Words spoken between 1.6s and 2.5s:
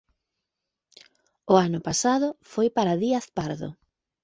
ano pasado